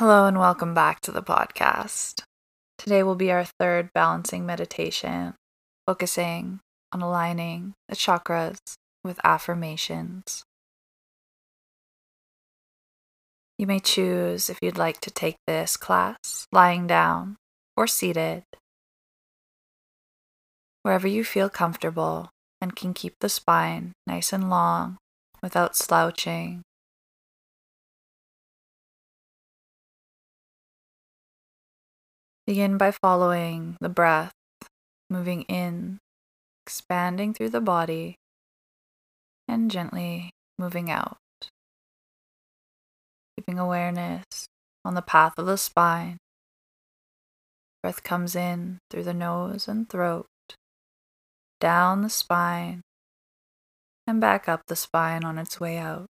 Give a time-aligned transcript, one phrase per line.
[0.00, 2.22] Hello, and welcome back to the podcast.
[2.78, 5.34] Today will be our third balancing meditation,
[5.86, 8.56] focusing on aligning the chakras
[9.04, 10.42] with affirmations.
[13.58, 17.36] You may choose if you'd like to take this class lying down
[17.76, 18.44] or seated,
[20.82, 24.96] wherever you feel comfortable and can keep the spine nice and long
[25.42, 26.62] without slouching
[32.50, 34.32] Begin by following the breath,
[35.08, 36.00] moving in,
[36.66, 38.16] expanding through the body,
[39.46, 41.18] and gently moving out.
[43.36, 44.24] Keeping awareness
[44.84, 46.16] on the path of the spine.
[47.84, 50.26] Breath comes in through the nose and throat,
[51.60, 52.80] down the spine,
[54.08, 56.08] and back up the spine on its way out.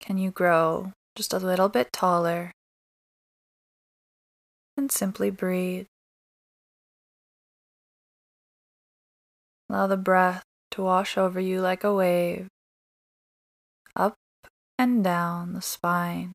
[0.00, 2.52] Can you grow just a little bit taller,
[4.76, 5.86] and simply breathe.
[9.68, 12.46] Allow the breath to wash over you like a wave,
[13.96, 14.14] up
[14.78, 16.30] and down the spine.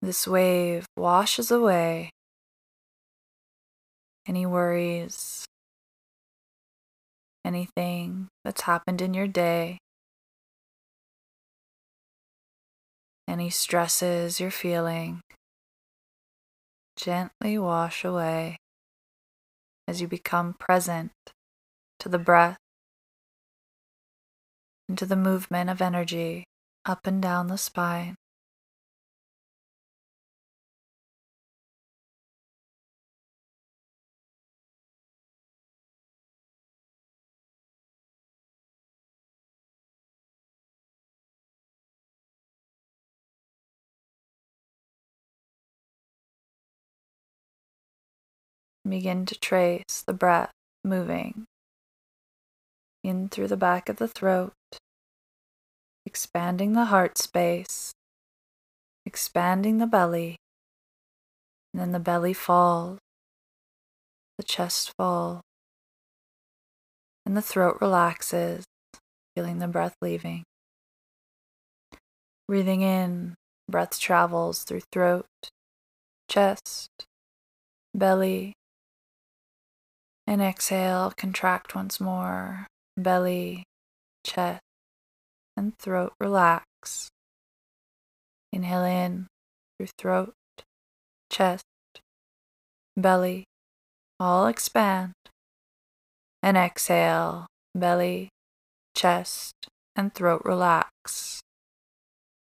[0.00, 2.12] This wave washes away
[4.26, 5.44] any worries,
[7.44, 9.78] anything that's happened in your day,
[13.28, 15.20] any stresses you're feeling.
[16.96, 18.56] Gently wash away
[19.86, 21.12] as you become present
[22.00, 22.56] to the breath
[24.88, 26.44] and to the movement of energy
[26.84, 28.14] up and down the spine.
[48.88, 50.52] Begin to trace the breath
[50.84, 51.44] moving
[53.02, 54.52] in through the back of the throat,
[56.04, 57.92] expanding the heart space,
[59.04, 60.36] expanding the belly,
[61.72, 62.98] and then the belly falls,
[64.38, 65.40] the chest falls,
[67.24, 68.64] and the throat relaxes,
[69.34, 70.44] feeling the breath leaving.
[72.46, 73.34] Breathing in,
[73.68, 75.26] breath travels through throat,
[76.28, 76.88] chest,
[77.92, 78.52] belly,
[80.26, 82.66] and exhale, contract once more.
[82.96, 83.64] Belly,
[84.24, 84.60] chest,
[85.56, 87.08] and throat relax.
[88.52, 89.26] Inhale in
[89.78, 90.34] through throat,
[91.30, 91.64] chest,
[92.96, 93.44] belly,
[94.18, 95.12] all expand.
[96.42, 98.28] And exhale, belly,
[98.94, 99.52] chest,
[99.94, 101.40] and throat relax.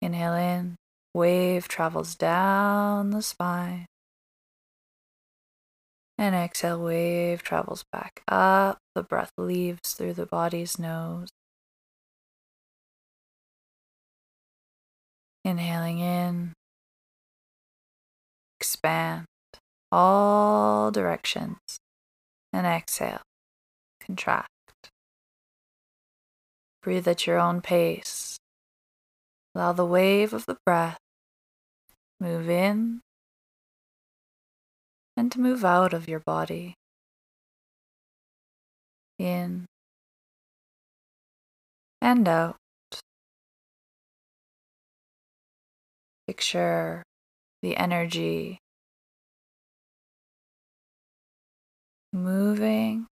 [0.00, 0.76] Inhale in,
[1.14, 3.86] wave travels down the spine.
[6.20, 8.76] And exhale, wave travels back up.
[8.94, 11.30] The breath leaves through the body's nose.
[15.46, 16.52] Inhaling in,
[18.58, 19.24] expand
[19.90, 21.56] all directions.
[22.52, 23.22] And exhale,
[23.98, 24.50] contract.
[26.82, 28.36] Breathe at your own pace.
[29.54, 30.98] Allow the wave of the breath
[32.20, 33.00] move in
[35.20, 36.72] and to move out of your body.
[39.18, 39.66] In
[42.00, 42.56] and out.
[46.26, 47.02] Picture
[47.60, 48.60] the energy
[52.14, 53.06] moving,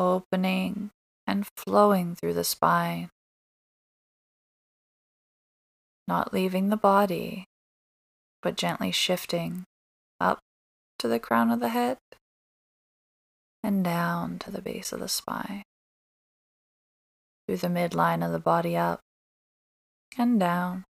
[0.00, 0.90] opening,
[1.28, 3.08] and flowing through the spine,
[6.08, 7.44] not leaving the body,
[8.42, 9.64] but gently shifting
[11.00, 11.96] to the crown of the head
[13.62, 15.62] and down to the base of the spine,
[17.46, 19.00] through the midline of the body up
[20.18, 20.84] and down.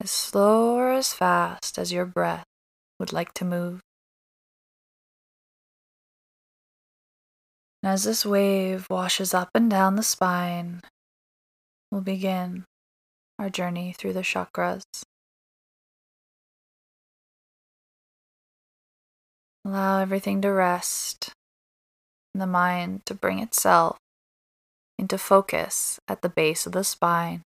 [0.00, 2.46] As slow or as fast as your breath
[2.98, 3.80] would like to move.
[7.82, 10.80] And as this wave washes up and down the spine,
[11.90, 12.64] we'll begin
[13.38, 14.82] our journey through the chakras.
[19.64, 21.32] Allow everything to rest,
[22.34, 23.96] and the mind to bring itself
[24.98, 27.42] into focus at the base of the spine.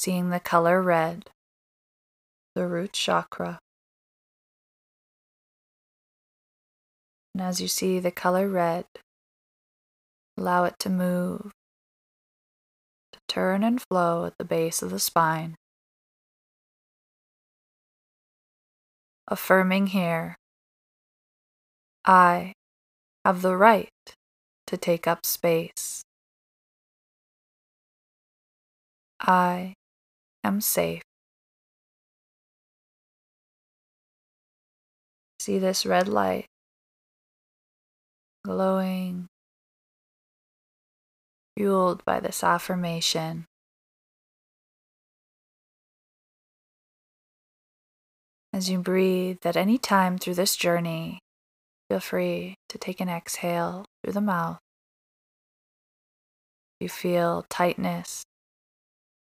[0.00, 1.28] seeing the color red,
[2.54, 3.58] the root chakra.
[7.34, 8.86] And as you see the color red,
[10.38, 11.50] allow it to move,
[13.12, 15.54] to turn and flow at the base of the spine.
[19.32, 20.36] Affirming here,
[22.04, 22.52] I
[23.24, 23.88] have the right
[24.66, 26.02] to take up space.
[29.20, 29.74] I
[30.42, 31.02] am safe.
[35.38, 36.46] See this red light
[38.44, 39.26] glowing,
[41.56, 43.46] fueled by this affirmation.
[48.52, 51.20] As you breathe at any time through this journey,
[51.88, 54.58] feel free to take an exhale through the mouth.
[56.78, 58.24] If you feel tightness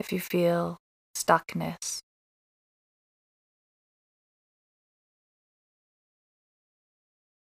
[0.00, 0.78] if you feel
[1.14, 2.00] stuckness.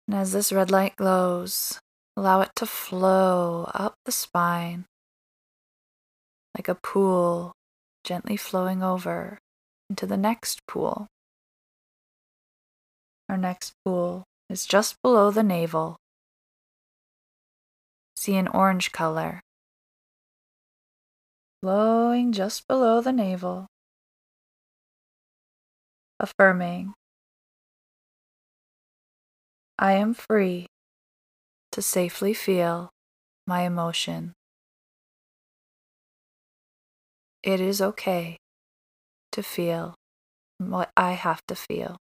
[0.07, 1.79] And as this red light glows,
[2.17, 4.85] allow it to flow up the spine
[6.57, 7.53] like a pool
[8.03, 9.37] gently flowing over
[9.89, 11.07] into the next pool.
[13.31, 15.95] Our next pool is just below the navel.
[18.17, 19.39] See an orange color
[21.61, 23.67] flowing just below the navel,
[26.19, 26.93] affirming,
[29.79, 30.67] I am free
[31.71, 32.89] to safely feel
[33.47, 34.33] my emotion.
[37.43, 38.35] It is okay
[39.31, 39.95] to feel
[40.57, 42.00] what I have to feel.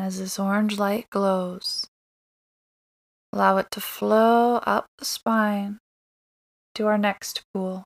[0.00, 1.86] As this orange light glows,
[3.32, 5.78] Allow it to flow up the spine
[6.74, 7.84] to our next pool.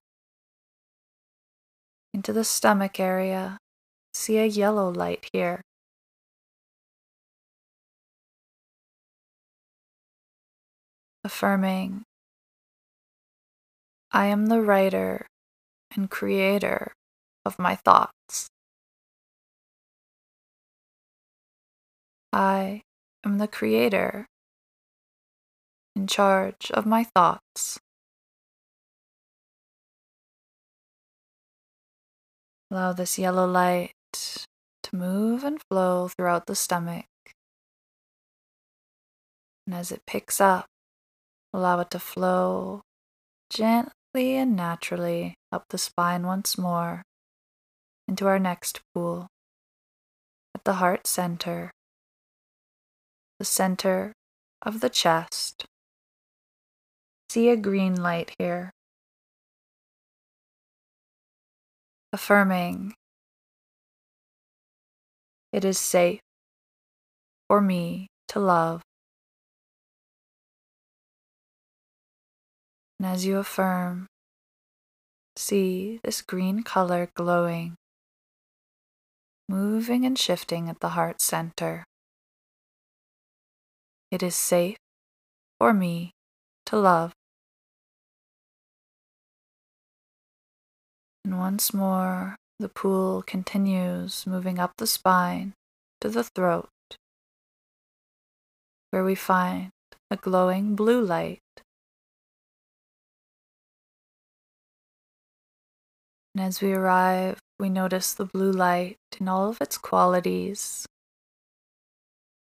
[2.14, 3.58] Into the stomach area.
[4.14, 5.60] See a yellow light here.
[11.24, 12.04] Affirming,
[14.12, 15.26] I am the writer
[15.94, 16.92] and creator
[17.44, 18.48] of my thoughts.
[22.34, 22.82] I
[23.24, 24.26] am the creator
[25.94, 27.78] in charge of my thoughts.
[32.72, 37.06] Allow this yellow light to move and flow throughout the stomach.
[39.64, 40.66] And as it picks up,
[41.52, 42.80] allow it to flow
[43.48, 47.02] gently and naturally up the spine once more
[48.08, 49.28] into our next pool
[50.52, 51.70] at the heart center,
[53.38, 54.12] the center
[54.62, 55.66] of the chest
[57.34, 58.70] see a green light here.
[62.12, 62.94] Affirming
[65.52, 66.20] it is safe
[67.48, 68.82] for me to love.
[73.00, 74.06] And as you affirm,
[75.34, 77.74] see this green color glowing,
[79.48, 81.84] moving and shifting at the heart center.
[84.14, 84.76] It is safe
[85.58, 86.12] for me
[86.66, 87.12] to love.
[91.24, 95.54] And once more, the pool continues moving up the spine
[96.00, 96.68] to the throat,
[98.92, 99.72] where we find
[100.12, 101.40] a glowing blue light.
[106.36, 110.86] And as we arrive, we notice the blue light in all of its qualities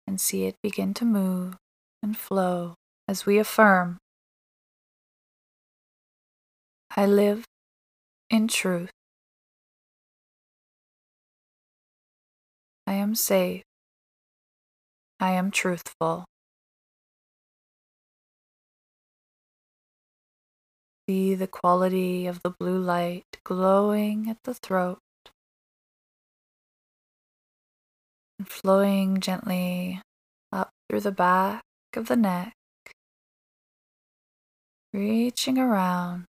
[0.08, 1.58] and see it begin to move
[2.02, 2.76] and flow
[3.08, 3.98] as we affirm
[7.00, 7.44] I live
[8.32, 8.90] in truth.
[12.88, 13.62] I am safe.
[15.20, 16.26] I am truthful.
[21.08, 24.98] See the quality of the blue light glowing at the throat
[28.50, 30.02] flowing gently
[30.52, 31.64] up through the back
[31.96, 32.54] of the neck,
[34.94, 36.26] reaching around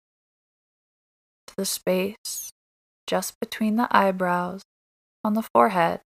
[1.46, 2.50] to the space
[3.06, 4.62] just between the eyebrows
[5.22, 6.00] on the forehead,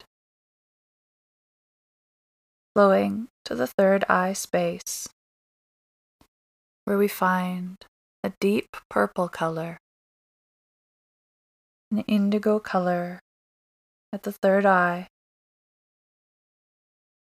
[2.75, 5.07] flowing to the third eye space,
[6.85, 7.77] where we find
[8.23, 9.77] a deep purple color,
[11.91, 13.19] an indigo color
[14.11, 15.07] at the third eye.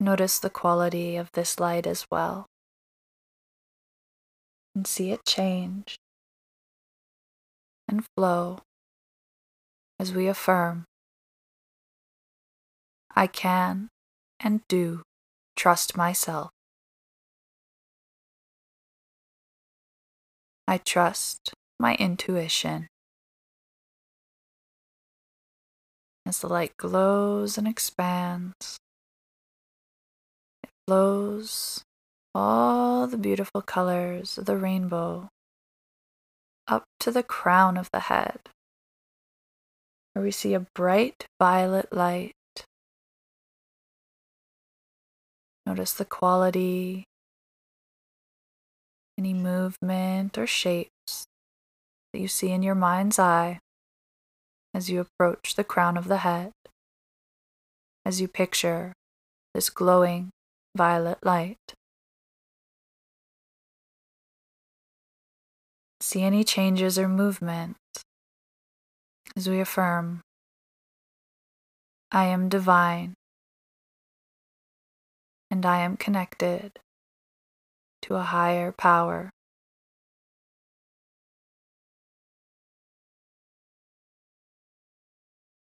[0.00, 2.46] Notice the quality of this light as well,
[4.74, 5.96] and see it change
[7.88, 8.60] and flow
[9.98, 10.84] as we affirm
[13.18, 13.88] I can
[14.38, 15.02] and do
[15.56, 16.50] trust myself.
[20.68, 22.86] I trust my intuition.
[26.24, 28.78] As the light glows and expands,
[30.88, 31.84] flows
[32.34, 35.28] all the beautiful colors of the rainbow
[36.66, 38.48] up to the crown of the head,
[40.14, 42.32] where we see a bright violet light.
[45.66, 47.04] Notice the quality,
[49.18, 51.26] any movement or shapes
[52.14, 53.58] that you see in your mind's eye
[54.72, 56.52] as you approach the crown of the head,
[58.06, 58.94] as you picture
[59.52, 60.30] this glowing
[60.78, 61.74] violet light.
[66.00, 67.76] See any changes or movement
[69.36, 70.20] as we affirm,
[72.12, 73.14] I am divine
[75.50, 76.78] and I am connected
[78.02, 79.30] to a higher power.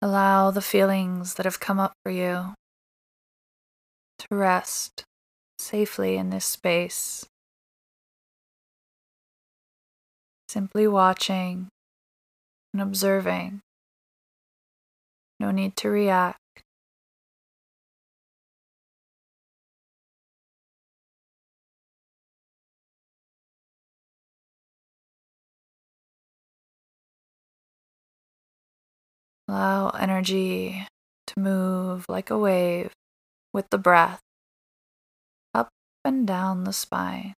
[0.01, 2.55] Allow the feelings that have come up for you
[4.29, 5.05] to rest
[5.59, 7.27] safely in this space.
[10.49, 11.69] Simply watching
[12.73, 13.61] and observing.
[15.41, 16.39] No need to react.
[29.49, 30.87] Allow energy
[31.27, 32.93] to move like a wave
[33.55, 34.21] with the breath
[35.55, 35.71] up
[36.05, 37.33] and down the spine.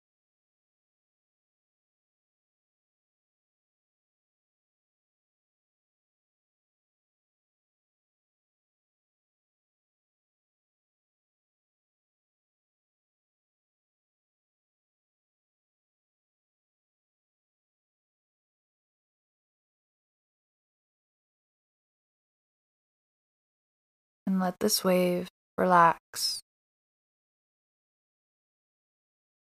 [24.27, 26.41] and let this wave relax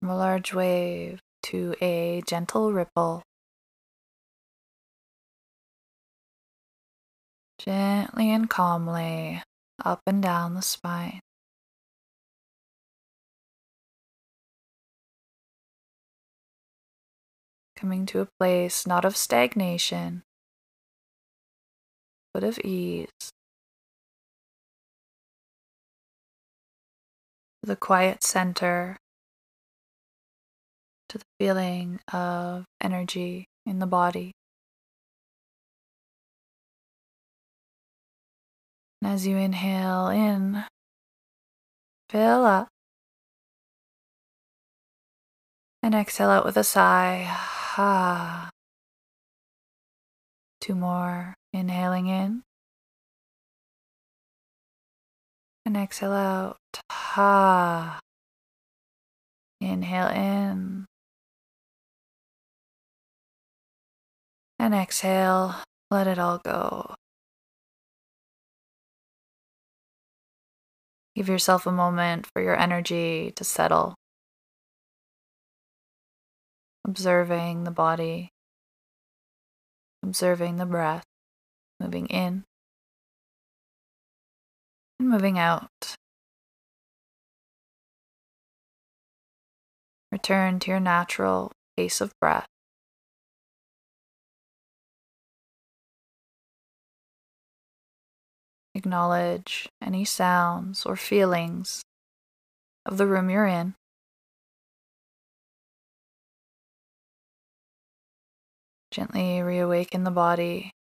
[0.01, 3.23] from a large wave to a gentle ripple.
[7.59, 9.43] Gently and calmly
[9.85, 11.21] up and down the spine.
[17.77, 20.23] Coming to a place not of stagnation,
[22.33, 23.09] but of ease.
[27.63, 28.97] The quiet center,
[31.11, 34.33] to the feeling of energy in the body.
[39.03, 40.65] And as you inhale in,
[42.09, 42.69] fill up.
[45.83, 47.25] And exhale out with a sigh.
[47.29, 48.51] Ah.
[50.61, 51.35] Two more.
[51.53, 52.43] Inhaling in.
[55.67, 56.57] And exhale out.
[56.91, 58.01] Ha.
[59.61, 60.87] Inhale in.
[64.59, 65.57] And exhale.
[65.91, 66.95] Let it all go.
[71.15, 73.95] Give yourself a moment for your energy to settle.
[76.87, 78.31] Observing the body,
[80.03, 81.05] observing the breath,
[81.79, 82.45] moving in
[85.09, 85.97] moving out.
[90.13, 92.47] Return to your natural pace of breath.
[98.75, 101.83] Acknowledge any sounds or feelings
[102.87, 103.75] of the room you're in.
[108.91, 110.73] Gently reawaken the body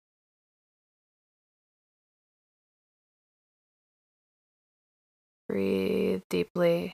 [5.49, 6.93] Breathe deeply.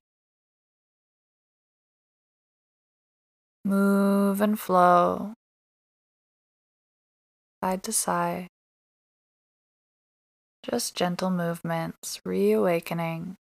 [3.66, 5.34] Move and flow.
[7.62, 8.48] Side to side.
[10.64, 13.36] Just gentle movements, reawakening.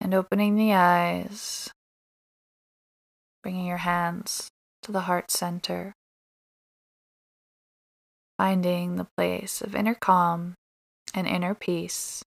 [0.00, 1.70] And opening the eyes,
[3.44, 4.48] bringing your hands
[4.82, 5.92] to the heart center,
[8.36, 10.54] finding the place of inner calm
[11.14, 12.24] and inner peace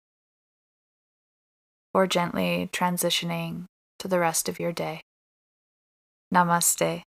[1.95, 3.64] or gently transitioning
[3.99, 5.00] to the rest of your day.
[6.33, 7.02] Namaste.